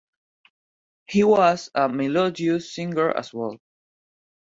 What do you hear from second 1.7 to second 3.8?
a melodious singer as well.